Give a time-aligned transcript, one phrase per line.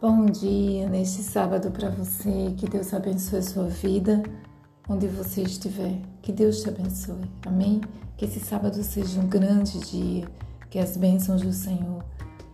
[0.00, 2.52] Bom dia neste sábado para você.
[2.56, 4.20] Que Deus abençoe a sua vida,
[4.88, 6.00] onde você estiver.
[6.20, 7.30] Que Deus te abençoe.
[7.46, 7.80] Amém?
[8.16, 10.26] Que esse sábado seja um grande dia.
[10.68, 12.04] Que as bênçãos do Senhor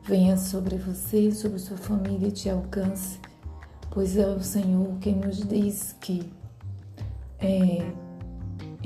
[0.02, 3.18] venham sobre você sobre sua família e te alcance.
[3.90, 6.30] Pois é o Senhor quem nos diz que
[7.38, 7.90] é,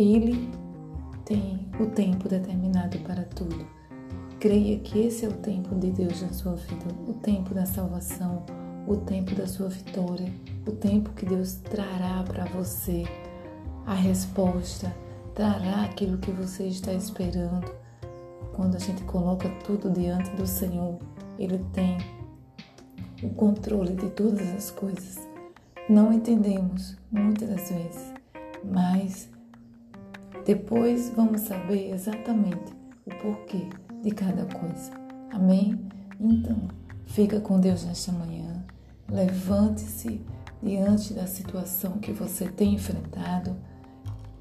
[0.01, 0.48] Ele
[1.27, 3.66] tem o tempo determinado para tudo.
[4.38, 8.47] Creia que esse é o tempo de Deus na sua vida, o tempo da salvação,
[8.87, 10.33] o tempo da sua vitória,
[10.66, 13.05] o tempo que Deus trará para você
[13.84, 14.91] a resposta,
[15.34, 17.71] trará aquilo que você está esperando.
[18.55, 20.98] Quando a gente coloca tudo diante do Senhor,
[21.38, 21.98] Ele tem
[23.23, 25.19] o controle de todas as coisas.
[25.91, 28.20] Não entendemos muitas das vezes,
[30.45, 32.73] depois vamos saber exatamente
[33.07, 33.69] o porquê
[34.02, 34.91] de cada coisa.
[35.30, 35.79] Amém?
[36.19, 36.69] Então,
[37.07, 38.65] fica com Deus nesta manhã.
[39.09, 40.21] Levante-se
[40.63, 43.57] diante da situação que você tem enfrentado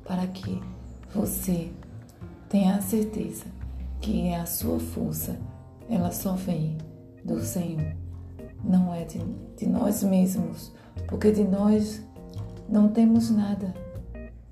[0.03, 0.61] para que
[1.13, 1.71] você
[2.49, 3.45] tenha a certeza
[4.01, 5.37] que a sua força
[5.89, 6.77] ela só vem
[7.23, 7.95] do Senhor,
[8.63, 9.19] não é de,
[9.57, 10.71] de nós mesmos,
[11.07, 12.01] porque de nós
[12.67, 13.73] não temos nada,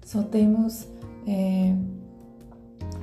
[0.04, 0.88] só temos
[1.28, 1.76] é,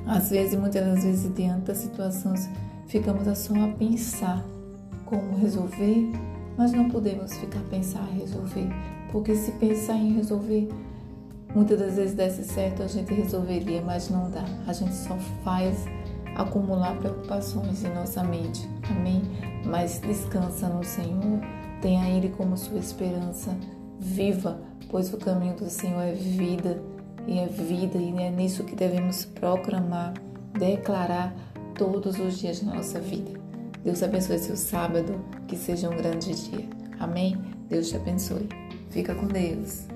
[0.06, 2.48] às vezes, muitas das vezes, diante das situações,
[2.86, 4.42] ficamos só a pensar
[5.04, 6.10] como resolver,
[6.56, 8.68] mas não podemos ficar pensar em resolver,
[9.12, 10.68] porque se pensar em resolver,
[11.54, 14.44] muitas das vezes desse certo, a gente resolveria, mas não dá.
[14.66, 15.84] A gente só faz
[16.34, 18.68] acumular preocupações em nossa mente.
[18.90, 19.22] Amém?
[19.64, 21.40] Mas descansa no Senhor,
[21.80, 23.56] tenha Ele como sua esperança.
[24.00, 26.82] Viva, pois o caminho do Senhor é vida
[27.26, 30.14] e é vida, e é nisso que devemos proclamar,
[30.58, 31.34] declarar
[31.74, 33.32] todos os dias da nossa vida.
[33.82, 36.66] Deus abençoe seu sábado, que seja um grande dia.
[36.98, 37.36] Amém?
[37.68, 38.48] Deus te abençoe.
[38.90, 39.93] Fica com Deus.